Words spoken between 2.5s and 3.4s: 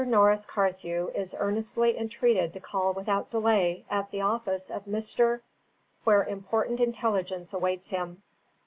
to call without